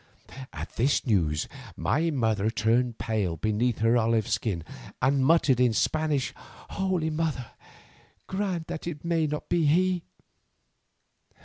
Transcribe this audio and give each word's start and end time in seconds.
At 0.51 0.77
this 0.77 1.05
news 1.05 1.47
my 1.77 2.09
mother 2.09 2.49
turned 2.49 2.97
pale 2.97 3.37
beneath 3.37 3.77
her 3.85 3.97
olive 3.97 4.27
skin, 4.27 4.63
and 4.99 5.23
muttered 5.23 5.59
in 5.59 5.73
Spanish: 5.73 6.33
"Holy 6.71 7.11
Mother! 7.11 7.51
grant 8.25 8.65
that 8.65 8.87
it 8.87 9.07
be 9.07 9.27
not 9.27 9.43
he." 9.51 10.01